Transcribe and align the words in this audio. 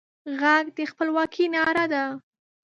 غږ 0.39 0.65
د 0.77 0.79
خپلواکۍ 0.91 1.45
ناره 1.53 1.85
ده 1.93 2.03